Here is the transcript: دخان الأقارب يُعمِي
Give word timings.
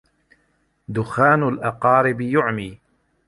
دخان 0.95 1.43
الأقارب 1.43 2.21
يُعمِي 2.21 2.79